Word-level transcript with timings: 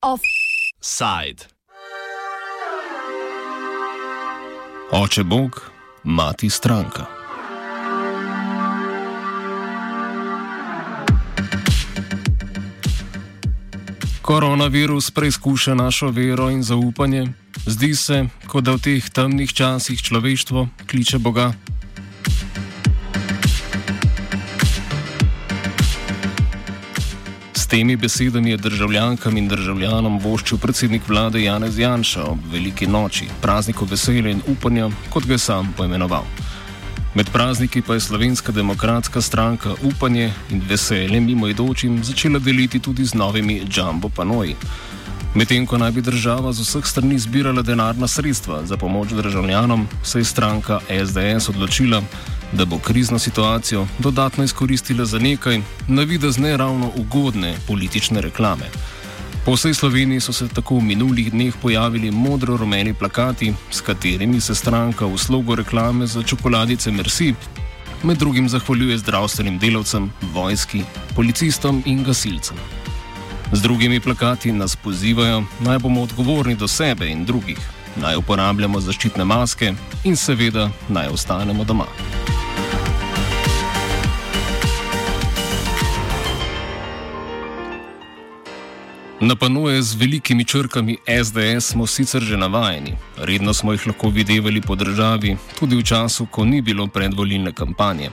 Offside. 0.00 1.44
Oče 4.90 5.24
Bog, 5.24 5.70
mati 6.04 6.50
stranka. 6.50 7.25
Koronavirus 14.26 15.10
preizkuša 15.10 15.74
našo 15.74 16.08
vero 16.10 16.50
in 16.50 16.62
zaupanje. 16.62 17.28
Zdi 17.66 17.94
se, 17.94 18.24
kot 18.46 18.64
da 18.64 18.72
v 18.74 18.82
teh 18.82 19.04
temnih 19.10 19.52
časih 19.54 20.02
človeštvo 20.02 20.66
kliče 20.90 21.18
Boga. 21.22 21.52
S 27.54 27.70
temi 27.70 27.96
besedami 27.96 28.50
je 28.50 28.56
državljankam 28.56 29.36
in 29.38 29.46
državljanom 29.48 30.18
voščil 30.18 30.58
predsednik 30.58 31.06
vlade 31.08 31.44
Janez 31.46 31.78
Janša 31.78 32.26
ob 32.26 32.50
veliki 32.50 32.90
noči, 32.90 33.30
prazniku 33.42 33.86
veselja 33.86 34.34
in 34.34 34.42
upanja, 34.50 34.90
kot 35.10 35.22
ga 35.22 35.38
je 35.38 35.44
sam 35.46 35.70
poimenoval. 35.78 36.26
Med 37.16 37.30
prazniki 37.32 37.82
pa 37.82 37.94
je 37.94 38.00
Slovenska 38.00 38.52
demokratska 38.52 39.20
stranka 39.20 39.74
upanje 39.82 40.32
in 40.50 40.62
veselje 40.68 41.20
mimoidočim 41.20 42.04
začela 42.04 42.38
deliti 42.38 42.78
tudi 42.78 43.04
z 43.04 43.14
novimi 43.14 43.62
jumbo 43.76 44.08
panoji. 44.08 44.56
Medtem 45.34 45.66
ko 45.66 45.78
naj 45.78 45.92
bi 45.92 46.02
država 46.02 46.52
z 46.52 46.60
vseh 46.60 46.84
strani 46.84 47.18
zbirala 47.18 47.62
denarna 47.62 48.08
sredstva 48.08 48.66
za 48.66 48.76
pomoč 48.76 49.08
državljanom, 49.16 49.88
se 50.04 50.18
je 50.18 50.24
stranka 50.24 50.80
SDS 51.06 51.48
odločila, 51.48 52.02
da 52.52 52.64
bo 52.64 52.78
krizno 52.78 53.18
situacijo 53.18 53.86
dodatno 53.98 54.44
izkoristila 54.44 55.04
za 55.04 55.18
nekaj, 55.18 55.60
na 55.88 56.02
videz 56.02 56.38
ne 56.38 56.56
ravno 56.56 56.92
ugodne 56.96 57.56
politične 57.66 58.20
reklame. 58.20 58.68
Po 59.46 59.54
vsej 59.54 59.74
Sloveniji 59.74 60.20
so 60.20 60.32
se 60.32 60.48
tako 60.48 60.80
v 60.82 60.90
minulih 60.90 61.30
dneh 61.30 61.54
pojavili 61.62 62.10
modro-rumeni 62.10 62.94
plakati, 62.94 63.54
s 63.70 63.80
katerimi 63.80 64.40
se 64.40 64.54
stranka 64.54 65.06
v 65.06 65.18
slogu 65.18 65.54
reklame 65.54 66.06
za 66.06 66.22
čokoladice 66.22 66.90
Merci 66.90 67.34
med 68.02 68.18
drugim 68.18 68.48
zahvaljuje 68.48 68.98
zdravstvenim 68.98 69.58
delavcem, 69.58 70.10
vojski, 70.34 70.82
policistom 71.14 71.82
in 71.86 72.02
gasilcem. 72.04 72.56
Z 73.52 73.62
drugimi 73.62 74.00
plakati 74.00 74.52
nas 74.52 74.76
pozivajo, 74.76 75.44
naj 75.60 75.78
bomo 75.78 76.02
odgovorni 76.02 76.54
do 76.54 76.68
sebe 76.68 77.06
in 77.06 77.24
drugih, 77.24 77.58
naj 77.96 78.16
uporabljamo 78.16 78.80
zaščitne 78.80 79.24
maske 79.24 79.74
in 80.04 80.16
seveda 80.16 80.70
naj 80.88 81.06
ostanemo 81.06 81.64
doma. 81.64 81.86
Na 89.26 89.34
panoje 89.34 89.82
z 89.82 89.94
velikimi 89.94 90.44
črkami 90.44 90.96
SDS 91.24 91.66
smo 91.66 91.86
sicer 91.86 92.22
že 92.22 92.36
navajeni, 92.36 92.94
redno 93.18 93.54
smo 93.54 93.72
jih 93.72 93.86
lahko 93.86 94.08
videli 94.08 94.60
po 94.60 94.74
državi, 94.78 95.36
tudi 95.58 95.76
v 95.76 95.82
času, 95.82 96.26
ko 96.30 96.44
ni 96.44 96.60
bilo 96.62 96.86
predvolilne 96.86 97.52
kampanje. 97.52 98.10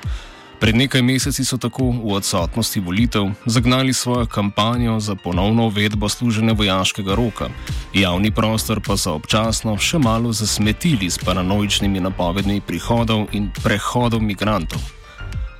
Pred 0.59 0.75
nekaj 0.75 1.01
meseci 1.01 1.45
so 1.45 1.57
tako 1.61 1.91
v 1.91 2.17
odsotnosti 2.17 2.79
volitev 2.79 3.29
zagnali 3.45 3.93
svojo 3.93 4.25
kampanjo 4.25 4.99
za 4.99 5.15
ponovno 5.15 5.67
uvedbo 5.69 6.09
služenja 6.09 6.53
vojaškega 6.53 7.15
roka, 7.15 7.49
javni 7.93 8.31
prostor 8.31 8.81
pa 8.81 8.97
so 8.97 9.13
občasno 9.13 9.77
še 9.77 10.01
malo 10.01 10.33
zasmetili 10.33 11.09
s 11.09 11.21
paranoičnimi 11.21 11.99
napovedmi 11.99 12.61
prihodov 12.61 13.27
in 13.31 13.51
prehodov 13.63 14.21
migrantov. 14.21 14.81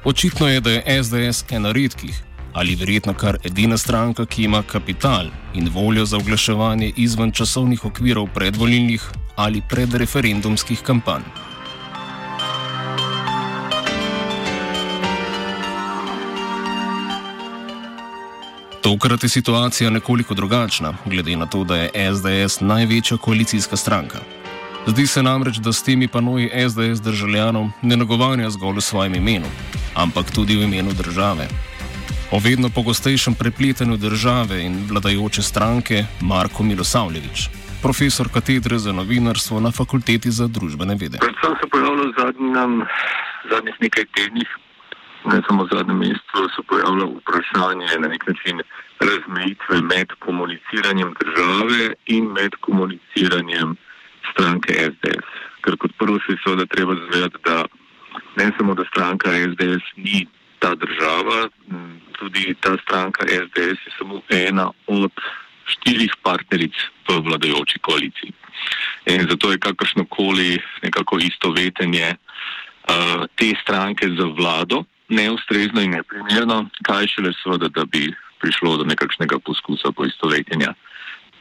Očitno 0.04 0.48
je, 0.50 0.62
da 0.62 0.72
je 0.72 1.04
SDS 1.04 1.46
ena 1.52 1.72
redkih, 1.72 2.33
ali 2.54 2.76
verjetno 2.76 3.14
kar 3.14 3.38
edina 3.44 3.78
stranka, 3.78 4.26
ki 4.26 4.44
ima 4.44 4.64
kapital 4.64 5.28
in 5.54 5.70
voljo 5.74 6.06
za 6.06 6.18
oglaševanje 6.18 6.92
izven 6.98 7.32
časovnih 7.32 7.86
okvirov 7.86 8.28
predvolilnih 8.34 9.10
ali 9.36 9.62
predreferendumskih 9.70 10.82
kampanj. 10.82 11.24
Tokrat 18.82 19.24
je 19.24 19.30
situacija 19.30 19.90
nekoliko 19.90 20.34
drugačna, 20.34 20.94
glede 21.06 21.36
na 21.36 21.46
to, 21.46 21.64
da 21.64 21.76
je 21.76 22.16
SDS 22.16 22.60
največja 22.60 23.18
koalicijska 23.18 23.78
stranka. 23.78 24.20
Zdi 24.88 25.08
se 25.08 25.24
namreč, 25.24 25.58
da 25.58 25.74
s 25.74 25.84
temi 25.84 26.08
panoji 26.08 26.52
SDS 26.70 27.02
državljanov 27.02 27.70
ne 27.82 27.98
nagovarja 27.98 28.50
zgolj 28.50 28.76
v 28.76 28.82
svojem 28.82 29.16
imenu, 29.16 29.48
ampak 29.96 30.32
tudi 30.32 30.56
v 30.56 30.64
imenu 30.64 30.94
države. 30.94 31.48
O 32.34 32.40
vedno 32.40 32.70
pogostejšem 32.76 33.34
prepletanju 33.34 33.98
države 33.98 34.64
in 34.66 34.76
vladajoče 34.90 35.42
stranke 35.42 36.06
Marko 36.22 36.64
Milosavljevič, 36.64 37.40
profesor 37.82 38.28
katedre 38.34 38.78
za 38.78 38.92
novinarstvo 38.92 39.60
na 39.60 39.72
Fakulteti 39.72 40.32
za 40.32 40.48
družbene 40.48 40.96
vede. 41.02 41.18
Predvsem 41.26 41.54
se 41.62 41.70
pojavlja 41.74 42.04
v 42.10 42.14
zadnjem, 42.18 42.74
zadnjih 43.52 43.78
nekaj 43.86 44.06
tednih, 44.18 44.50
ne 45.26 45.40
samo 45.48 45.64
v 45.64 45.70
zadnjem 45.76 46.00
mestu, 46.06 46.50
se 46.56 46.62
pojavlja 46.72 47.06
vprašanje 47.06 47.88
na 48.02 48.08
nek 48.14 48.28
način 48.28 48.62
razmejitve 49.10 49.82
med 49.94 50.08
komuniciranjem 50.26 51.14
države 51.22 51.94
in 52.06 52.26
med 52.38 52.52
komuniciranjem 52.66 53.78
stranke 54.32 54.72
SDS. 54.90 55.30
Ker 55.62 55.78
kot 55.78 55.92
prvo 56.00 56.18
se 56.26 56.34
je 56.34 56.42
seveda 56.44 56.66
treba 56.66 56.94
zavedati, 57.02 57.38
da 57.46 57.58
ne 58.38 58.52
samo 58.58 58.74
da 58.74 58.84
stranka 58.90 59.30
SDS 59.30 59.86
ni 59.98 60.26
ta 60.60 60.76
država, 60.76 61.40
tudi 62.24 62.56
ta 62.60 62.78
stranka 62.84 63.26
SDS 63.28 63.80
je 63.86 63.92
samo 63.98 64.22
ena 64.30 64.72
od 64.88 65.12
štirih 65.66 66.12
partneric 66.24 66.76
v 67.08 67.20
vladajoči 67.20 67.80
koaliciji. 67.80 68.32
In 69.06 69.28
zato 69.30 69.52
je 69.52 69.60
kakršno 69.60 70.06
koli 70.06 70.60
nekako 70.84 71.20
isto 71.20 71.52
vetenje 71.52 72.16
uh, 72.16 73.28
te 73.36 73.52
stranke 73.62 74.08
za 74.10 74.26
vlado 74.26 74.84
neustrezno 75.10 75.82
in 75.82 75.92
neprimerno, 75.92 76.70
kaj 76.88 77.08
šele 77.08 77.34
seveda, 77.44 77.68
da 77.68 77.86
bi 77.86 78.14
prišlo 78.40 78.78
do 78.78 78.84
nekakšnega 78.84 79.40
poskusa 79.40 79.92
poistovetenja 79.92 80.74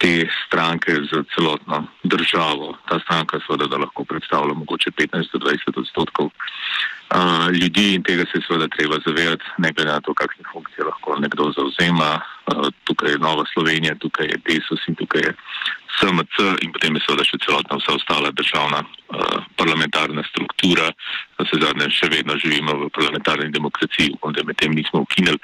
te 0.02 0.28
stranke 0.46 0.92
z 1.06 1.22
celotno 1.34 1.84
državo. 2.02 2.74
Ta 2.88 2.98
stranka 3.04 3.38
seveda 3.46 3.66
da 3.70 3.82
lahko 3.84 4.04
predstavlja 4.04 4.54
mogoče 4.54 4.90
15-20 4.90 5.78
odstotkov 5.82 6.30
ljudi 7.60 7.94
in 7.94 8.02
tega 8.02 8.24
se 8.24 8.38
je 8.38 8.42
seveda 8.46 8.68
treba 8.68 8.96
zavedati, 9.06 9.44
ne 9.58 9.72
glede 9.72 9.92
na 9.92 10.00
to, 10.00 10.14
kakšne 10.14 10.44
funkcije 10.52 10.84
lahko 10.84 11.16
nekdo 11.18 11.52
zauzema. 11.56 12.20
Uh, 12.46 12.68
tukaj 12.84 13.10
je 13.10 13.18
Nova 13.18 13.44
Slovenija, 13.52 13.94
tukaj 13.94 14.26
je 14.26 14.40
Desus 14.46 14.88
in 14.88 14.94
tukaj 14.94 15.20
je 15.20 15.32
SMC 15.98 16.36
in 16.62 16.72
potem 16.72 16.96
je 16.96 17.02
seveda 17.04 17.24
še 17.24 17.38
celotna 17.44 17.76
vsa 17.78 17.94
ostala 17.94 18.30
državna 18.30 18.80
uh, 18.82 19.44
parlamentarna 19.56 20.24
struktura. 20.30 20.88
Da 21.38 21.46
se 21.46 21.60
zadnje 21.62 21.90
še 21.90 22.08
vedno 22.08 22.36
živimo 22.36 22.74
v 22.80 22.90
parlamentarni 22.96 23.52
demokraciji, 23.52 24.16
da 24.34 24.44
med 24.44 24.56
tem 24.56 24.74
nismo 24.74 25.04
ukinili 25.04 25.38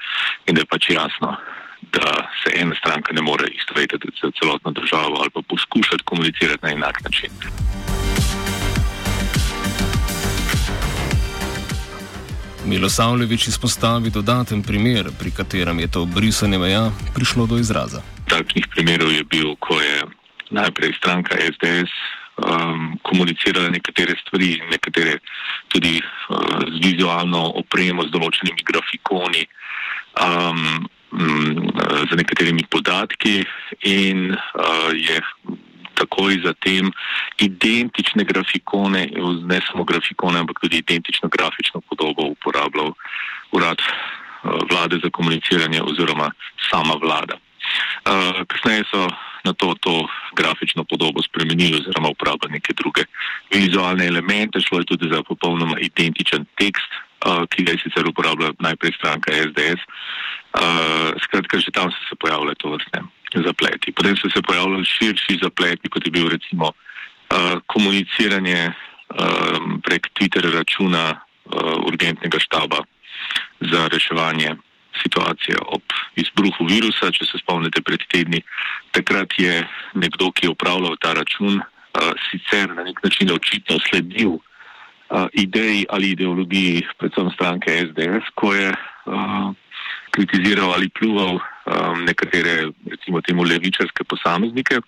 in 0.47 0.55
da 0.55 0.65
je 0.65 0.71
pač 0.73 0.89
jasno, 0.89 1.37
da 1.81 2.29
se 2.43 2.61
ena 2.61 2.75
stranka 2.75 3.13
ne 3.13 3.21
more 3.21 3.47
istovetiti 3.47 4.07
z 4.21 4.31
celotno 4.39 4.71
državo 4.71 5.15
ali 5.19 5.29
pa 5.29 5.41
poskušati 5.41 6.03
komunicirati 6.03 6.65
na 6.65 6.71
enak 6.71 7.03
način. 7.03 7.29
Milosavljevič 12.65 13.47
izpostavi 13.47 14.09
dodaten 14.09 14.63
primer, 14.63 15.09
pri 15.19 15.31
katerem 15.31 15.79
je 15.79 15.91
to 15.91 16.05
brisanje 16.05 16.57
meja 16.57 16.91
prišlo 17.15 17.45
do 17.45 17.57
izraza. 17.57 18.01
Takšnih 18.27 18.67
primerov 18.75 19.11
je 19.11 19.23
bil, 19.23 19.55
ko 19.59 19.81
je 19.81 20.03
najprej 20.49 20.93
stranka 20.97 21.35
SDS 21.35 21.89
um, 22.37 22.99
komunicirala 23.01 23.69
nekatere 23.69 24.15
stvari, 24.21 24.61
nekatere 24.71 25.17
tudi 25.67 26.01
uh, 26.01 26.37
z 26.73 26.77
vizualno 26.83 27.41
opremo, 27.61 28.03
z 28.03 28.11
določenimi 28.11 28.63
grafikoni, 28.63 29.47
um, 30.21 30.29
um, 30.29 30.89
z 32.11 32.15
nekaterimi 32.15 32.63
podatki 32.69 33.43
in 33.81 34.31
uh, 34.31 34.93
je 34.93 35.21
takoj 35.99 36.39
zatem 36.43 36.91
identične 37.37 38.23
grafikone, 38.23 39.09
ne 39.43 39.59
samo 39.67 39.83
grafikone, 39.83 40.39
ampak 40.39 40.59
tudi 40.63 40.77
identično 40.77 41.29
grafično 41.29 41.81
podobo 41.89 42.31
uporabljal 42.35 42.93
urad 43.51 43.79
eh, 43.79 43.91
vlade 44.71 44.99
za 45.03 45.09
komuniciranje 45.09 45.81
oziroma 45.83 46.31
sama 46.69 46.95
vlada. 47.01 47.35
Eh, 47.35 48.43
kasneje 48.47 48.83
so 48.91 49.09
na 49.43 49.53
to, 49.53 49.75
to 49.79 50.07
grafično 50.35 50.83
podobo 50.83 51.21
spremenili 51.23 51.79
oziroma 51.79 52.09
uporabljali 52.09 52.53
neke 52.53 52.73
druge 52.73 53.03
vizualne 53.51 54.07
elemente, 54.07 54.61
šlo 54.61 54.79
je 54.79 54.85
tudi 54.85 55.09
za 55.13 55.23
popolnoma 55.23 55.79
identičen 55.79 56.45
tekst, 56.55 56.91
ki 57.49 57.63
ga 57.63 57.71
je 57.71 57.83
sicer 57.83 58.07
uporabljala 58.07 58.53
najprej 58.59 58.93
stranka 58.97 59.31
SDS. 59.31 59.81
Skratka, 61.23 61.59
že 61.59 61.71
tam 61.71 61.91
so 61.91 62.01
se 62.09 62.15
pojavljale 62.15 62.55
to 62.55 62.71
vrste 62.71 63.01
zapleti. 63.35 63.91
Potem 63.91 64.17
so 64.17 64.29
se 64.29 64.41
pojavljali 64.41 64.85
širši 64.85 65.39
zapleti, 65.43 65.89
kot 65.89 66.05
je 66.05 66.11
bil 66.11 66.29
recimo 66.29 66.71
komuniciranje 67.67 68.71
prek 69.83 70.09
Twitter 70.13 70.49
računa 70.53 71.21
urgentnega 71.85 72.39
štaba 72.39 72.83
za 73.59 73.87
reševanje 73.87 74.55
situacije 75.01 75.57
ob 75.65 75.81
izbruhu 76.15 76.65
virusa. 76.65 77.11
Če 77.11 77.25
se 77.25 77.37
spomnite 77.37 77.81
pred 77.81 78.01
tedni, 78.09 78.41
takrat 78.91 79.33
je 79.37 79.67
nekdo, 79.93 80.31
ki 80.31 80.45
je 80.45 80.53
upravljal 80.55 80.97
ta 80.99 81.13
račun, 81.13 81.61
sicer 82.31 82.69
na 82.75 82.83
nek 82.83 83.03
način 83.03 83.31
očitno 83.31 83.79
sledil 83.89 84.37
ideji 85.33 85.85
ali 85.89 86.11
ideologiji, 86.11 86.83
predvsem 86.97 87.31
stranke 87.33 87.71
SDS, 87.89 88.29
ko 88.35 88.53
je 88.53 88.69
uh, 88.69 89.49
kritiziral 90.11 90.73
ali 90.73 90.89
pljuval 90.89 91.39
nekatere, 92.05 92.71
recimo 92.89 93.21
temu, 93.21 93.43
levičarske 93.43 94.03
posameznike. 94.03 94.81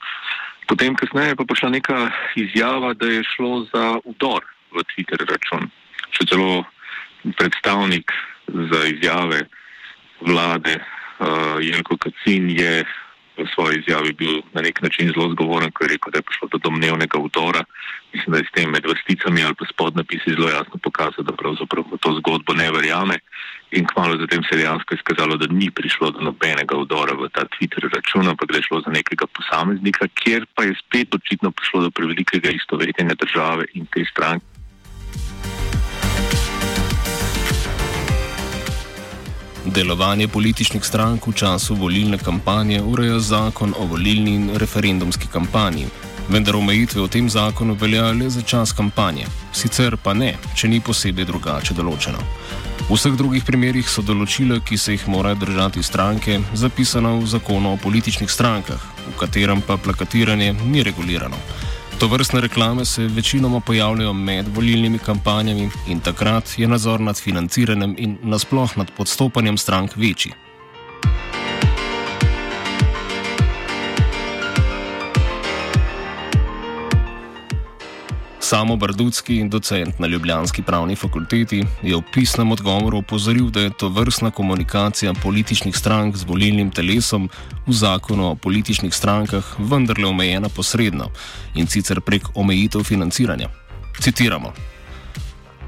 Potem, 0.67 0.95
kasneje, 0.95 1.35
pa 1.35 1.43
je 1.43 1.47
prišla 1.47 1.69
neka 1.69 1.97
izjava, 2.35 2.93
da 2.93 3.05
je 3.05 3.23
šlo 3.35 3.65
za 3.73 3.99
udor 4.03 4.45
v 4.71 4.83
Twitter 4.93 5.21
račun. 5.27 5.69
Če 6.11 6.25
celo 6.25 6.63
predstavnik 7.37 8.11
za 8.47 8.81
izjave 8.87 9.45
vlade 10.21 10.77
uh, 10.79 11.59
Jelko 11.61 11.97
Kacin 11.97 12.49
je 12.49 12.85
v 13.43 13.53
svoji 13.53 13.79
izjavi 13.79 14.13
bil 14.13 14.41
na 14.53 14.61
nek 14.61 14.81
način 14.81 15.11
zelo 15.13 15.29
zgovoren, 15.33 15.71
ko 15.71 15.83
je 15.83 15.93
rekel, 15.93 16.11
da 16.11 16.17
je 16.19 16.27
prišlo 16.29 16.47
do 16.51 16.57
domnevnega 16.57 17.17
udora. 17.17 17.63
Mislim, 18.13 18.31
da 18.33 18.37
je 18.37 18.47
s 18.47 18.55
tem 18.55 18.69
med 18.71 18.85
vrsticami 18.85 19.43
ali 19.43 19.55
pa 19.55 19.65
spodnapisi 19.65 20.35
zelo 20.35 20.49
jasno 20.49 20.77
pokazal, 20.83 21.23
da 21.23 21.33
pravzaprav 21.41 21.83
v 21.91 21.97
to 22.03 22.13
zgodbo 22.19 22.53
ne 22.53 22.71
verjame. 22.71 23.17
In 23.71 23.87
kmalo 23.87 24.17
zatem 24.19 24.43
se 24.43 24.55
je 24.55 24.61
dejansko 24.61 24.95
izkazalo, 24.95 25.37
da 25.37 25.47
ni 25.47 25.71
prišlo 25.71 26.11
do 26.11 26.19
nobenega 26.27 26.75
udora 26.75 27.15
v 27.15 27.29
ta 27.31 27.47
Twitter 27.53 27.87
račun, 27.87 28.27
ampak 28.27 28.51
da 28.51 28.57
je 28.59 28.67
šlo 28.67 28.81
za 28.85 28.91
nekega 28.91 29.25
posameznika, 29.31 30.07
kjer 30.19 30.45
pa 30.55 30.67
je 30.67 30.75
spet 30.83 31.15
očitno 31.15 31.51
prišlo 31.51 31.87
do 31.87 31.91
prevelikega 31.91 32.51
istovetenja 32.51 33.15
države 33.15 33.65
in 33.73 33.87
te 33.87 34.03
stranke. 34.11 34.50
Delovanje 39.71 40.27
političnih 40.27 40.83
strank 40.85 41.27
v 41.27 41.31
času 41.33 41.75
volilne 41.79 42.17
kampanje 42.17 42.81
ureja 42.81 43.19
zakon 43.19 43.73
o 43.79 43.85
volilni 43.85 44.33
in 44.35 44.49
referendumski 44.59 45.27
kampanji, 45.31 45.85
vendar 46.27 46.55
omejitve 46.55 47.01
v 47.01 47.07
tem 47.07 47.29
zakonu 47.29 47.77
veljajo 47.79 48.11
le 48.19 48.29
za 48.29 48.41
čas 48.41 48.73
kampanje, 48.75 49.25
sicer 49.53 49.95
pa 50.03 50.13
ne, 50.13 50.33
če 50.55 50.67
ni 50.67 50.81
posebej 50.83 51.25
drugače 51.25 51.73
določeno. 51.73 52.19
V 52.89 52.97
vseh 52.97 53.15
drugih 53.15 53.47
primerjih 53.47 53.87
so 53.87 54.03
določila, 54.03 54.59
ki 54.59 54.77
se 54.77 54.97
jih 54.97 55.07
morajo 55.07 55.39
držati 55.45 55.83
stranke, 55.83 56.41
zapisana 56.53 57.15
v 57.15 57.31
zakonu 57.31 57.71
o 57.71 57.79
političnih 57.79 58.31
strankah, 58.31 58.81
v 59.07 59.15
katerem 59.23 59.63
pa 59.63 59.79
plakatiranje 59.79 60.51
ni 60.65 60.83
regulirano. 60.83 61.39
To 62.01 62.07
vrstne 62.07 62.41
reklame 62.41 62.85
se 62.85 63.03
večinoma 63.07 63.59
pojavljajo 63.59 64.13
med 64.13 64.47
volilnimi 64.55 64.99
kampanjami 64.99 65.69
in 65.87 65.99
takrat 65.99 66.53
je 66.57 66.67
nadzor 66.67 66.99
nad 66.99 67.19
financiranjem 67.19 67.95
in 67.97 68.17
nasploh 68.23 68.77
nad 68.77 68.91
podstopanjem 68.97 69.57
strank 69.57 69.95
večji. 69.95 70.31
Samo 78.51 78.75
Bardutski, 78.75 79.43
docent 79.47 79.99
na 79.99 80.07
Ljubljanski 80.07 80.61
pravni 80.61 80.95
fakulteti, 80.95 81.63
je 81.83 81.95
v 81.95 82.01
pisnem 82.13 82.51
odgovoru 82.51 82.97
opozoril, 82.97 83.47
da 83.49 83.61
je 83.61 83.71
to 83.79 83.89
vrstna 83.89 84.31
komunikacija 84.31 85.13
političnih 85.13 85.77
strank 85.77 86.17
z 86.17 86.27
volilnim 86.27 86.71
telesom 86.71 87.29
v 87.67 87.73
zakonu 87.73 88.27
o 88.27 88.35
političnih 88.35 88.93
strankah 88.93 89.55
vendarle 89.59 90.07
omejena 90.07 90.49
posredno 90.49 91.07
in 91.55 91.67
sicer 91.67 92.01
prek 92.01 92.27
omejitev 92.35 92.83
financiranja. 92.83 93.47
Citiramo. 94.01 94.53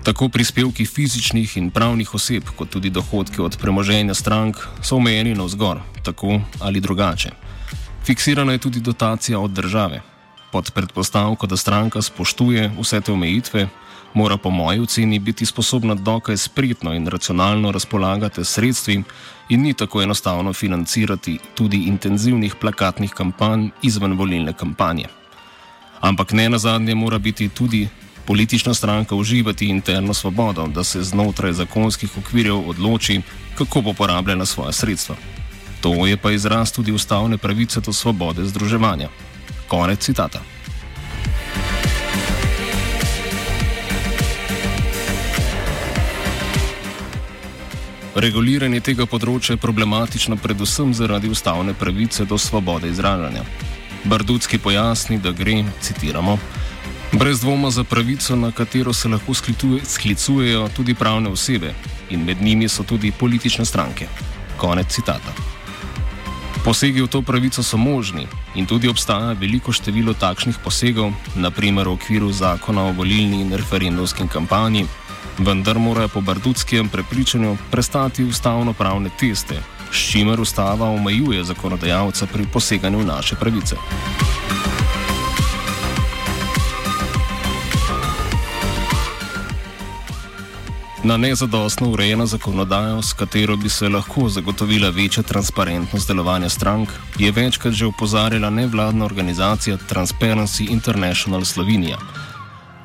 Tako 0.04 0.30
prispevki 0.30 0.86
fizičnih 0.86 1.58
in 1.58 1.72
pravnih 1.72 2.16
oseb, 2.16 2.52
kot 2.56 2.70
tudi 2.70 2.90
dohodke 2.90 3.42
od 3.42 3.58
premoženja 3.62 4.14
strank, 4.14 4.60
so 4.82 5.00
omejeni 5.00 5.36
na 5.36 5.44
vzgor, 5.44 5.80
tako 6.04 6.42
ali 6.60 6.82
drugače. 6.82 7.32
Fiksirana 8.06 8.52
je 8.52 8.58
tudi 8.68 8.80
dotacija 8.80 9.40
od 9.40 9.52
države 9.52 10.13
pod 10.54 10.72
predpostavko, 10.72 11.48
da 11.50 11.58
stranka 11.58 12.02
spoštuje 12.02 12.72
vse 12.78 13.02
te 13.02 13.12
omejitve, 13.12 13.68
mora 14.14 14.38
po 14.38 14.50
moji 14.50 14.80
oceni 14.80 15.20
biti 15.20 15.46
sposobna 15.46 15.96
dokaj 15.96 16.38
spretno 16.38 16.94
in 16.94 17.08
racionalno 17.08 17.72
razpolagati 17.72 18.46
sredstvi 18.46 19.04
in 19.50 19.62
ni 19.62 19.74
tako 19.74 20.02
enostavno 20.02 20.54
financirati 20.54 21.40
tudi 21.56 21.78
intenzivnih 21.88 22.56
plakatnih 22.62 23.12
kampanj 23.12 23.68
izven 23.82 24.14
volilne 24.14 24.54
kampanje. 24.54 25.08
Ampak 26.00 26.32
ne 26.32 26.50
na 26.50 26.58
zadnje 26.58 26.96
mora 26.96 27.18
biti 27.18 27.50
tudi 27.50 27.88
politična 28.26 28.74
stranka 28.74 29.16
uživati 29.16 29.66
interno 29.66 30.14
svobodo, 30.14 30.68
da 30.68 30.84
se 30.84 31.04
znotraj 31.04 31.54
zakonskih 31.54 32.18
okvirjev 32.18 32.70
odloči, 32.70 33.22
kako 33.58 33.82
bo 33.82 33.94
porabljena 33.94 34.46
svoja 34.46 34.72
sredstva. 34.72 35.16
To 35.82 36.08
je 36.08 36.18
pa 36.18 36.32
izraz 36.32 36.72
tudi 36.72 36.92
ustavne 36.92 37.38
pravice 37.38 37.82
do 37.82 37.94
svobode 37.94 38.46
združevanja. 38.46 39.10
Konec 39.74 40.04
citata. 40.06 40.38
Reguliranje 48.14 48.84
tega 48.86 49.08
področja 49.10 49.56
je 49.56 49.62
problematično 49.64 50.38
predvsem 50.38 50.92
zaradi 50.94 51.32
ustavne 51.34 51.74
pravice 51.74 52.28
do 52.30 52.38
svobode 52.38 52.92
izražanja. 52.94 53.42
Bardutski 54.06 54.62
pojasni, 54.62 55.18
da 55.18 55.34
gre, 55.34 55.64
citiramo, 55.82 56.38
brez 57.18 57.42
dvoma 57.42 57.74
za 57.74 57.82
pravico, 57.82 58.38
na 58.38 58.52
katero 58.54 58.94
se 58.94 59.10
lahko 59.10 59.34
sklicujejo 59.34 60.70
tudi 60.78 60.94
pravne 60.94 61.34
osebe 61.34 61.74
in 62.14 62.30
med 62.30 62.46
njimi 62.46 62.70
so 62.70 62.86
tudi 62.86 63.10
politične 63.10 63.66
stranke. 63.66 64.06
Konec 64.62 64.94
citata. 64.94 65.34
Posegi 66.64 67.02
v 67.04 67.12
to 67.12 67.20
pravico 67.22 67.64
so 67.64 67.78
možni 67.78 68.24
in 68.56 68.64
tudi 68.66 68.88
obstaja 68.88 69.36
veliko 69.36 69.76
število 69.76 70.14
takšnih 70.16 70.64
posegov, 70.64 71.12
naprimer 71.36 71.92
v 71.92 72.00
okviru 72.00 72.32
zakona 72.32 72.88
o 72.88 72.96
volilni 72.96 73.44
in 73.44 73.52
referendumski 73.52 74.24
kampanji, 74.32 74.88
vendar 75.44 75.76
morajo 75.76 76.08
po 76.08 76.22
bardutskem 76.22 76.88
prepričanju 76.88 77.58
prestati 77.72 78.24
ustavno-pravne 78.24 79.12
teste, 79.20 79.60
s 79.92 80.12
čimer 80.12 80.40
ustava 80.40 80.88
omejuje 80.88 81.44
zakonodajalca 81.44 82.32
pri 82.32 82.48
poseganju 82.48 83.00
v 83.00 83.06
naše 83.12 83.36
pravice. 83.36 83.76
Na 91.04 91.18
nezadostno 91.18 91.90
urejeno 91.90 92.26
zakonodajo, 92.26 93.02
s 93.02 93.14
katero 93.14 93.56
bi 93.58 93.70
se 93.70 93.90
lahko 93.90 94.30
zagotovila 94.30 94.90
večja 94.90 95.24
transparentnost 95.24 96.08
delovanja 96.08 96.50
strank, 96.50 96.90
je 97.20 97.32
večkrat 97.32 97.74
že 97.74 97.86
upozarjala 97.86 98.50
nevladna 98.50 99.06
organizacija 99.06 99.78
Transparency 99.78 100.72
International 100.72 101.46
Slovenija. 101.46 101.98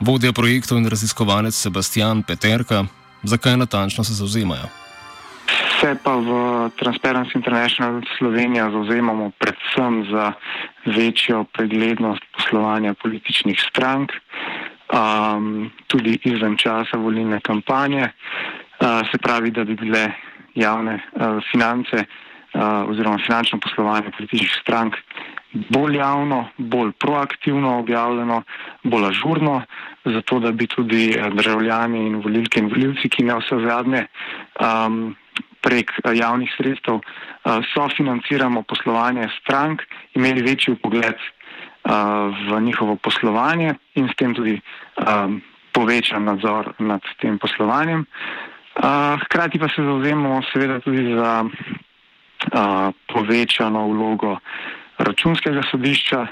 Vodja 0.01 0.33
projektov 0.33 0.79
in 0.79 0.89
raziskovalec 0.89 1.55
Sebastian 1.55 2.23
Peterka, 2.23 2.85
zakaj 3.23 3.57
natančno 3.57 4.05
se 4.05 4.15
zauzemajo? 4.15 4.67
Se 5.81 5.95
pa 6.03 6.17
v 6.17 6.31
Transparency 6.83 7.37
International 7.37 8.03
Slovenija 8.19 8.71
zauzemamo 8.71 9.31
predvsem 9.39 10.07
za 10.11 10.33
večjo 10.87 11.45
preglednost 11.45 12.23
poslovanja 12.37 12.95
političnih 13.03 13.61
strank 13.71 14.11
um, 14.93 15.71
tudi 15.87 16.19
izven 16.25 16.57
časa 16.57 16.97
volilne 16.97 17.41
kampanje. 17.41 18.09
Uh, 18.81 19.03
se 19.11 19.19
pravi, 19.19 19.51
da 19.51 19.65
bi 19.65 19.75
bile 19.75 20.13
javne 20.55 20.95
uh, 20.95 21.43
finance 21.51 22.05
uh, 22.05 22.91
oziroma 22.91 23.19
finančno 23.27 23.59
poslovanje 23.61 24.11
političnih 24.17 24.59
strank 24.63 24.95
bolj 25.53 25.97
javno, 25.97 26.49
bolj 26.57 26.93
proaktivno 26.93 27.79
objavljeno, 27.79 28.43
bolj 28.83 29.07
ažurno, 29.07 29.63
zato 30.05 30.39
da 30.39 30.53
bi 30.53 30.67
tudi 30.67 31.17
državljani 31.33 32.07
in 32.07 32.17
volilke 32.17 32.61
in 32.61 32.69
volilci, 32.69 33.09
ki 33.09 33.25
ne 33.25 33.39
vse 33.39 33.61
zadnje 33.65 34.07
um, 34.61 35.17
prek 35.61 35.93
javnih 36.15 36.53
sredstev 36.57 36.95
uh, 36.95 37.03
sofinanciramo 37.75 38.63
poslovanje 38.63 39.29
strank, 39.41 39.83
imeli 40.15 40.43
večji 40.43 40.77
pogled 40.83 41.17
v 41.89 42.61
njihovo 42.61 42.97
poslovanje 42.97 43.75
in 43.95 44.09
s 44.09 44.17
tem 44.17 44.35
tudi 44.35 44.61
um, 45.01 45.41
povečan 45.73 46.25
nadzor 46.25 46.75
nad 46.79 47.01
tem 47.21 47.39
poslovanjem. 47.39 48.05
Uh, 48.79 49.17
hkrati 49.25 49.59
pa 49.59 49.69
se 49.69 49.83
zauzemamo 49.83 50.43
seveda 50.53 50.81
tudi 50.81 51.15
za 51.15 51.45
uh, 51.45 52.93
povečano 53.09 53.89
vlogo 53.89 54.39
računskega 54.99 55.63
sodišča, 55.71 56.21
uh, 56.21 56.31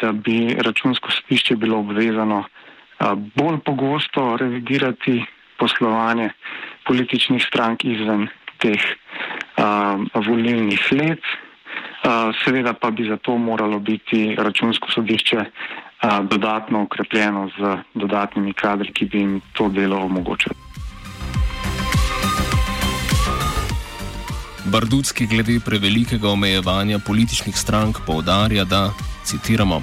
da 0.00 0.12
bi 0.12 0.56
računsko 0.58 1.10
sodišče 1.10 1.56
bilo 1.56 1.78
obvezano 1.78 2.44
uh, 2.44 3.14
bolj 3.36 3.62
pogosto 3.64 4.36
revidirati 4.36 5.24
poslovanje 5.58 6.30
političnih 6.84 7.42
strank 7.46 7.84
izven 7.84 8.28
teh 8.58 8.80
uh, 8.82 10.02
volilnih 10.26 10.92
let. 10.92 11.22
Seveda 12.44 12.72
pa 12.72 12.90
bi 12.90 13.08
zato 13.08 13.36
moralo 13.38 13.78
biti 13.78 14.34
računsko 14.38 14.90
sodišče 14.90 15.44
dodatno 16.30 16.82
ukrepljeno 16.82 17.48
z 17.58 17.76
dodatnimi 17.94 18.52
kadri, 18.52 18.92
ki 18.92 19.04
bi 19.04 19.18
jim 19.18 19.40
to 19.52 19.68
delo 19.68 19.96
omogočili. 19.96 20.54
Bardutski 24.64 25.26
glede 25.26 25.60
prevelikega 25.64 26.28
omejevanja 26.28 26.98
političnih 26.98 27.56
strank 27.56 27.98
povdarja, 28.06 28.64
da, 28.64 28.90
citiramo, 29.24 29.82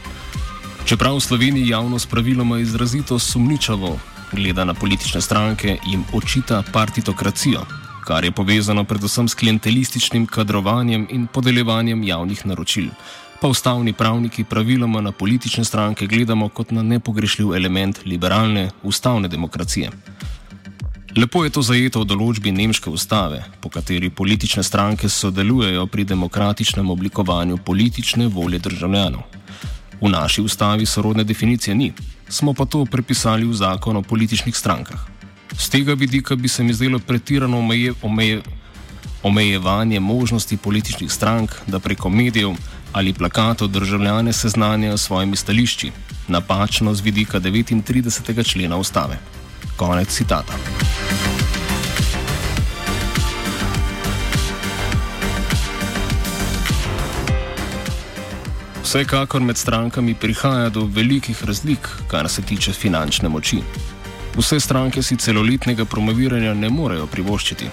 čeprav 0.86 1.16
v 1.16 1.20
Sloveniji 1.20 1.68
javnost 1.68 2.10
praviloma 2.12 2.60
izrazito 2.60 3.20
sumničavo 3.20 4.00
gleda 4.32 4.66
na 4.66 4.74
politične 4.74 5.22
stranke, 5.22 5.78
jim 5.86 6.04
očita 6.14 6.64
partitokracijo, 6.74 7.62
kar 8.10 8.25
je 8.25 8.32
povezano 8.34 8.84
predvsem 8.89 9.28
s 9.30 9.38
klientelističnim 9.38 10.25
kadrovanjem 10.25 11.08
in 11.13 11.28
podeljevanjem 11.30 12.04
javnih 12.04 12.46
naročil 12.46 12.89
pa 13.42 13.48
ustavni 13.48 13.94
pravniki 13.94 14.44
praviloma 14.44 15.01
na 15.01 15.12
politične 15.12 15.66
stranke 15.66 16.08
gledamo 16.08 16.50
kot 16.50 16.72
na 16.72 16.84
nepogrešljiv 16.84 17.54
element 17.56 18.00
liberalne 18.06 18.70
ustavne 18.84 19.28
demokracije. 19.28 19.92
Lepo 21.18 21.44
je 21.44 21.50
to 21.50 21.62
zajeto 21.62 22.01
v 22.01 22.10
določbi 22.10 22.51
nemške 22.51 22.89
ustave, 22.89 23.44
po 23.62 23.70
kateri 23.70 24.10
politične 24.10 24.63
stranke 24.63 25.10
sodelujejo 25.10 25.86
pri 25.88 26.04
demokratičnem 26.04 26.89
oblikovanju 26.89 27.58
politične 27.58 28.28
volje 28.28 28.60
državljanov. 28.60 29.24
V 30.01 30.10
naši 30.10 30.42
ustavi 30.42 30.86
sorodne 30.86 31.24
definicije 31.24 31.75
ni, 31.75 31.94
smo 32.30 32.54
pa 32.54 32.66
to 32.66 32.86
prepisali 32.86 33.46
v 33.46 33.54
zakon 33.54 33.98
o 33.98 34.01
političnih 34.01 34.58
strankah. 34.58 35.19
Z 35.58 35.70
tega 35.70 35.94
vidika 35.94 36.36
bi 36.36 36.48
se 36.48 36.63
mi 36.63 36.74
zdelo 36.74 37.00
pretirano 37.00 37.60
omeje, 37.60 37.94
omeje, 38.01 38.41
omejevanje 39.24 40.00
možnosti 40.00 40.58
političnih 40.58 41.12
strank, 41.12 41.51
da 41.68 41.79
preko 41.79 42.10
medijev 42.10 42.56
ali 42.91 43.13
plakatov 43.13 43.68
državljane 43.68 44.34
seznanjajo 44.34 44.98
s 44.98 45.01
svojimi 45.01 45.36
stališči, 45.36 45.91
napačno 46.27 46.94
z 46.94 47.01
vidika 47.01 47.39
39. 47.39 48.51
člena 48.51 48.77
ustave. 48.77 49.20
Konec 49.75 50.10
citata. 50.10 50.53
Vsekakor 58.84 59.41
med 59.41 59.58
strankami 59.58 60.15
prihaja 60.15 60.70
do 60.70 60.86
velikih 60.86 61.44
razlik, 61.46 61.89
kar 62.08 62.29
se 62.29 62.41
tiče 62.41 62.74
finančne 62.74 63.29
moči. 63.29 63.62
Vse 64.39 64.60
stranke 64.60 65.01
si 65.01 65.17
celoletnega 65.19 65.84
promoviranja 65.84 66.53
ne 66.55 66.69
morejo 66.72 67.10
privoščiti. 67.12 67.65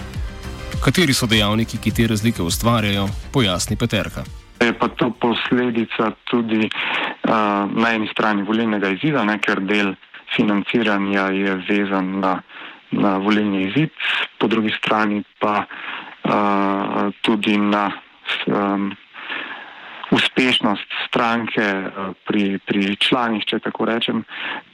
Kateri 0.82 1.14
so 1.14 1.28
dejavniki, 1.30 1.78
ki 1.78 1.92
te 1.94 2.06
razlike 2.10 2.42
ustvarjajo, 2.42 3.04
pojasni 3.30 3.76
Peterka. 3.78 4.24
Je 4.58 4.72
pa 4.74 4.88
to 4.98 5.12
posledica 5.22 6.10
tudi 6.26 6.66
uh, 6.66 7.30
na 7.70 7.92
eni 7.94 8.10
strani 8.10 8.42
volilnega 8.42 8.90
izida, 8.96 9.22
ne, 9.22 9.38
ker 9.38 9.62
del 9.62 9.92
financiranja 10.34 11.28
je 11.38 11.54
vezan 11.68 12.10
na, 12.24 12.34
na 12.90 13.14
volilni 13.22 13.68
izid, 13.68 13.94
po 14.40 14.50
drugi 14.50 14.74
strani 14.74 15.22
pa 15.38 15.60
uh, 15.62 17.14
tudi 17.22 17.54
na 17.62 17.92
um, 18.50 18.90
uspešnost 20.10 20.86
stranke 21.08 21.66
uh, 21.66 22.12
pri, 22.26 22.58
pri 22.66 22.96
članih, 22.96 23.44
če 23.44 23.58
tako 23.64 23.88
rečem, 23.90 24.24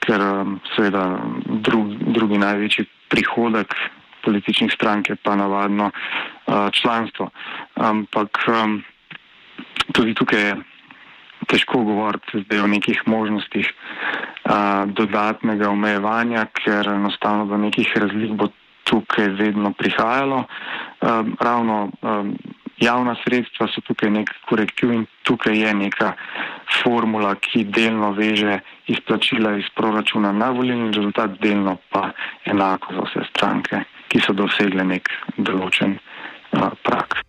ker 0.05 0.21
um, 0.21 0.59
seveda 0.77 1.07
drug, 1.47 1.97
drugi 2.13 2.39
največji 2.39 2.87
prihodek 3.13 3.75
političnih 4.23 4.71
strank 4.73 5.11
je 5.11 5.17
pa 5.17 5.37
navadno 5.37 5.91
uh, 5.91 6.71
članstvo. 6.71 7.31
Ampak 7.75 8.39
tudi 9.93 10.15
tukaj 10.15 10.41
je 10.41 10.57
težko 11.47 11.83
govoriti 11.85 12.61
o 12.61 12.67
nekih 12.67 13.03
možnostih 13.07 13.73
a, 14.45 14.87
dodatnega 14.87 15.71
omejevanja, 15.71 16.47
ker 16.55 16.89
enostavno 16.89 17.47
do 17.47 17.59
nekih 17.59 17.93
razlik 17.97 18.33
bo 18.39 18.49
tukaj 18.85 19.29
vedno 19.39 19.73
prihajalo. 19.73 20.45
A, 20.45 21.25
ravno 21.41 21.91
a, 22.03 22.23
javna 22.83 23.15
sredstva 23.25 23.69
so 23.71 23.81
tukaj 23.87 24.11
nek 24.11 24.31
korektiv 24.49 24.93
in 24.93 25.07
tukaj 25.23 25.59
je 25.59 25.75
neka 25.75 26.13
formula, 26.83 27.35
ki 27.35 27.65
delno 27.65 28.13
veže 28.13 28.59
izplačila 28.87 29.57
iz 29.59 29.71
proračuna 29.77 30.33
na 30.33 30.51
volilni 30.51 30.91
rezultat, 30.93 31.39
delno 31.41 31.77
pa 31.91 32.11
enako 32.45 32.95
za 32.95 33.09
vse 33.09 33.27
stranke, 33.31 33.85
ki 34.09 34.23
so 34.27 34.35
dosegle 34.35 34.85
nek 34.85 35.11
določen 35.39 35.99
a, 36.53 36.71
prak. 36.83 37.23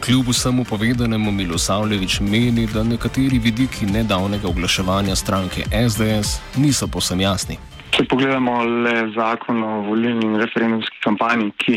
Kljub 0.00 0.30
vsemu 0.32 0.64
povedanemu 0.64 1.30
Milosavljevič 1.30 2.20
meni, 2.20 2.64
da 2.66 2.82
nekateri 2.82 3.38
vidiki 3.38 3.86
nedavnega 3.86 4.48
oglaševanja 4.48 5.14
stranke 5.14 5.68
SDS 5.70 6.40
niso 6.56 6.88
posem 6.88 7.20
jasni. 7.20 7.69
Če 8.00 8.06
pogledamo 8.08 8.62
le 8.64 8.92
zakon 9.12 9.58
o 9.60 9.70
volilni 9.84 10.24
in 10.24 10.38
referendumski 10.40 11.02
kampanji, 11.04 11.50
ki 11.60 11.74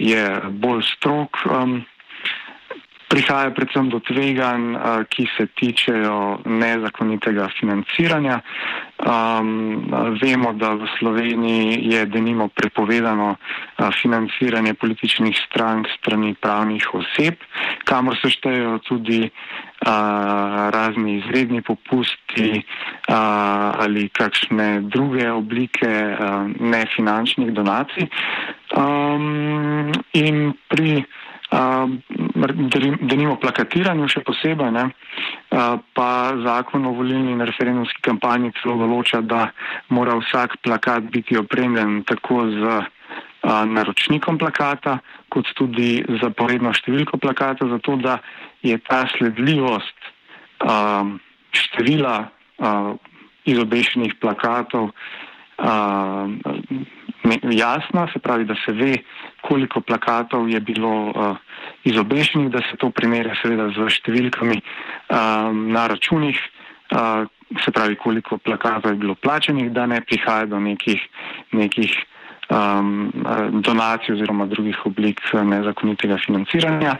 je 0.00 0.22
bolj 0.62 0.86
strok, 0.88 1.42
um, 1.52 1.74
prihaja 3.08 3.50
predvsem 3.54 3.90
do 3.90 4.00
tveganj, 4.00 4.74
uh, 4.74 5.04
ki 5.08 5.26
se 5.36 5.46
tičejo 5.54 6.42
nezakonitega 6.44 7.48
financiranja. 7.60 8.40
Um, 8.96 9.92
vemo, 10.20 10.52
da 10.56 10.72
v 10.72 10.88
Sloveniji 10.98 11.92
je 11.92 12.06
denimo 12.06 12.48
prepovedano 12.48 13.36
uh, 13.36 13.90
financiranje 14.02 14.74
političnih 14.74 15.36
strank 15.46 15.86
strani 15.98 16.34
pravnih 16.40 16.86
oseb, 16.94 17.34
kamor 17.84 18.16
se 18.22 18.30
štejejo 18.32 18.78
tudi 18.88 19.20
uh, 19.28 19.90
razni 20.72 21.18
izredni 21.18 21.62
popusti 21.62 22.56
uh, 22.56 23.14
ali 23.84 24.08
kakšne 24.08 24.80
druge 24.88 25.30
oblike 25.30 25.92
uh, 25.92 26.48
nefinančnih 26.60 27.52
donacij. 27.52 28.08
Um, 28.76 29.92
in 30.12 30.52
pri 30.68 31.04
da 31.04 31.25
nimamo 33.16 33.36
plakatiranju 33.40 34.08
še 34.08 34.22
posebej, 34.26 34.70
ne, 34.74 34.84
pa 35.96 36.10
zakon 36.44 36.86
o 36.86 36.92
volilni 36.96 37.32
in 37.32 37.44
referendumski 37.46 38.02
kampanji 38.04 38.52
celo 38.60 38.76
določa, 38.84 39.22
da 39.22 39.50
mora 39.88 40.16
vsak 40.20 40.60
plakat 40.62 41.10
biti 41.12 41.38
opremljen 41.38 42.02
tako 42.08 42.46
z 42.50 42.82
naročnikom 43.46 44.38
plakata, 44.38 44.98
kot 45.30 45.46
tudi 45.54 46.02
za 46.20 46.30
povedno 46.34 46.72
številko 46.74 47.18
plakata, 47.22 47.68
zato 47.70 47.96
da 47.96 48.18
je 48.66 48.78
ta 48.82 49.04
sledljivost 49.14 50.10
števila 51.54 52.16
izobešenih 53.46 54.16
plakatov 54.18 54.90
jasna, 57.50 58.06
se 58.12 58.18
pravi, 58.18 58.44
da 58.44 58.54
se 58.64 58.72
ve, 58.72 58.96
koliko 59.40 59.80
plakatov 59.80 60.48
je 60.50 60.60
bilo 60.60 60.92
uh, 61.10 61.36
izobešenih, 61.84 62.50
da 62.50 62.58
se 62.70 62.76
to 62.76 62.90
primerja 62.90 63.34
seveda 63.42 63.68
z 63.74 63.88
številkami 63.98 64.58
um, 64.58 65.66
na 65.72 65.86
računih, 65.86 66.40
uh, 66.94 67.26
se 67.64 67.70
pravi, 67.72 67.96
koliko 67.96 68.38
plakatov 68.38 68.92
je 68.92 69.00
bilo 69.00 69.14
plačenih, 69.14 69.70
da 69.72 69.86
ne 69.86 70.00
prihaja 70.00 70.46
do 70.50 70.60
nekih, 70.60 71.02
nekih 71.52 71.94
um, 72.50 73.12
donacij 73.62 74.14
oziroma 74.14 74.46
drugih 74.46 74.86
oblik 74.86 75.22
nezakonitega 75.32 76.18
financiranja. 76.26 76.96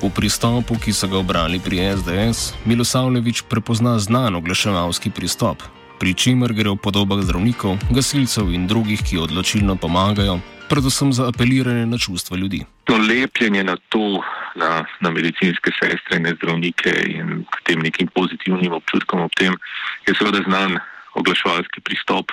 V 0.00 0.08
pristopu, 0.08 0.80
ki 0.80 0.96
so 0.96 1.04
ga 1.12 1.18
obrali 1.20 1.60
pri 1.60 1.92
SDS, 1.92 2.56
Milosavljevič 2.64 3.42
prepozna 3.52 3.98
znan 4.00 4.32
oglaševalski 4.32 5.10
pristop, 5.12 5.60
pri 6.00 6.14
čemer 6.16 6.56
gre 6.56 6.72
v 6.72 6.80
podobah 6.80 7.20
zdravnikov, 7.20 7.76
gasilcev 7.92 8.48
in 8.48 8.64
drugih, 8.64 9.04
ki 9.04 9.20
odločilno 9.20 9.76
pomagajo, 9.76 10.38
predvsem 10.72 11.12
za 11.12 11.28
apeliranje 11.28 11.84
na 11.84 12.00
čustva 12.00 12.40
ljudi. 12.40 12.64
To 12.88 12.96
lepljenje 12.96 13.64
na 13.64 13.76
to, 13.92 14.24
na, 14.56 14.88
na 15.04 15.10
medicinske 15.12 15.68
sestre 15.76 16.16
in 16.16 16.32
zdravnike 16.32 16.96
in 17.04 17.44
k 17.44 17.60
tem 17.68 17.84
nekim 17.84 18.08
pozitivnim 18.08 18.72
občutkom 18.72 19.28
ob 19.28 19.36
tem, 19.36 19.52
je 20.08 20.16
seveda 20.16 20.40
znan 20.48 20.80
oglaševalski 21.12 21.84
pristop, 21.84 22.32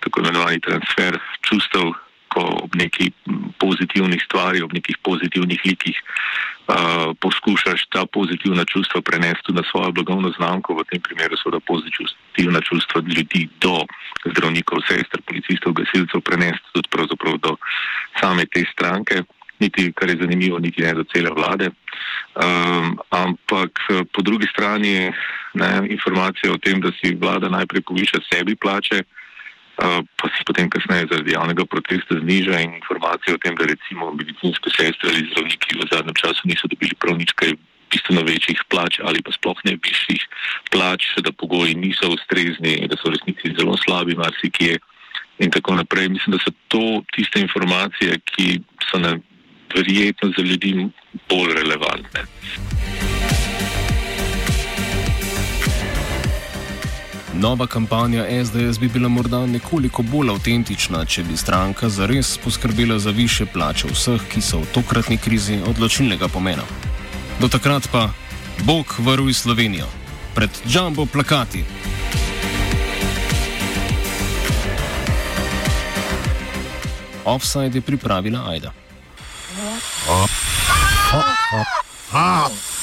tako 0.00 0.24
imenovani 0.24 0.64
transfer 0.64 1.20
čustev 1.44 1.92
ob 2.40 2.74
neki 2.74 3.10
pozitivni 3.58 4.18
stvari, 4.24 4.62
ob 4.62 4.72
nekih 4.72 4.96
pozitivnih 5.02 5.60
likih 5.64 5.96
uh, 5.98 7.12
poskušaš 7.20 7.86
ta 7.90 8.06
pozitivna 8.06 8.64
čustva 8.64 9.00
prenesti 9.00 9.52
na 9.52 9.62
svojo 9.70 9.92
blagovno 9.92 10.32
znamko, 10.36 10.74
v 10.74 10.84
tem 10.90 11.00
primeru 11.00 11.36
so 11.36 11.50
da 11.50 11.60
pozitivna 11.60 12.60
čustva 12.60 13.02
ljudi 13.06 13.48
do 13.60 13.84
zdravnikov, 14.24 14.78
sester, 14.88 15.22
policistov, 15.26 15.72
gasilcev, 15.72 16.20
prenesti 16.20 16.72
tudi 16.72 16.88
pravzaprav 16.90 17.38
do 17.38 17.56
same 18.20 18.46
te 18.46 18.64
stranke. 18.72 19.22
Niti, 19.60 19.92
kar 19.92 20.10
je 20.10 20.16
zanimivo, 20.20 20.58
niti 20.58 20.82
ne 20.82 20.94
do 20.94 21.04
cele 21.04 21.30
vlade. 21.30 21.70
Um, 22.34 22.98
ampak 23.10 23.70
po 24.12 24.22
drugi 24.22 24.46
strani 24.50 24.88
je 24.88 25.12
informacija 25.90 26.52
o 26.52 26.58
tem, 26.58 26.80
da 26.80 26.90
si 26.98 27.14
vlada 27.14 27.48
najprej 27.48 27.82
poviša 27.86 28.18
sebi 28.32 28.56
plače, 28.56 29.04
pa 29.76 30.26
se 30.30 30.44
potem 30.46 30.70
kasneje 30.70 31.10
zaradi 31.10 31.34
javnega 31.34 31.64
protesta 31.66 32.18
zniža 32.20 32.60
in 32.62 32.74
informacije 32.78 33.34
o 33.34 33.38
tem, 33.42 33.56
da 33.58 33.66
recimo 33.66 34.12
medicinske 34.14 34.70
sestre 34.70 35.10
ali 35.10 35.28
zdravniki 35.30 35.78
v 35.80 35.88
zadnjem 35.92 36.14
času 36.14 36.48
niso 36.48 36.70
dobili 36.70 36.94
prav 36.94 37.18
nič 37.18 37.34
kaj 37.34 37.56
bistveno 37.90 38.22
večjih 38.26 38.62
plač 38.70 39.00
ali 39.02 39.22
pa 39.22 39.32
sploh 39.34 39.58
ne 39.64 39.76
višjih 39.82 40.22
plač, 40.70 41.06
da 41.22 41.32
pogoji 41.32 41.74
niso 41.74 42.10
ustrezni, 42.14 42.86
da 42.88 42.98
so 42.98 43.10
v 43.10 43.14
resnici 43.18 43.54
zelo 43.58 43.76
slabi 43.76 44.14
marsikje 44.18 44.78
in 45.38 45.50
tako 45.50 45.74
naprej. 45.74 46.08
Mislim, 46.08 46.36
da 46.36 46.42
so 46.42 46.54
to 46.68 47.02
tiste 47.14 47.40
informacije, 47.40 48.18
ki 48.34 48.60
so 48.90 48.98
nam 48.98 49.22
verjetno 49.74 50.30
za 50.36 50.42
ljudi 50.42 50.88
bolj 51.28 51.54
relevantne. 51.58 52.26
Nova 57.44 57.66
kampanja 57.66 58.24
SDS 58.44 58.78
bi 58.80 58.88
bila 58.88 59.08
morda 59.08 59.46
nekoliko 59.46 60.02
bolj 60.02 60.30
avtentična, 60.30 61.02
če 61.04 61.22
bi 61.28 61.36
stranka 61.36 61.88
zares 61.92 62.38
poskrbela 62.40 62.96
za 62.98 63.10
više 63.10 63.44
plače 63.46 63.90
vseh, 63.92 64.22
ki 64.32 64.40
so 64.40 64.62
v 64.62 64.70
tokratni 64.72 65.18
krizi 65.20 65.58
odločilnega 65.68 66.28
pomena. 66.28 66.64
Do 67.40 67.48
takrat 67.52 67.88
pa 67.92 68.06
Bog 68.64 68.94
varuj 68.98 69.34
Slovenijo 69.34 69.84
pred 70.34 70.50
jumbo 70.64 71.04
plakati. 71.06 71.64
Offside 77.24 77.78
je 77.78 77.82
pripravila 77.82 78.48
Aida. 78.48 78.72
Oh. 80.08 80.28
Oh. 81.12 81.24
Oh. 81.52 81.64
Oh. 82.14 82.64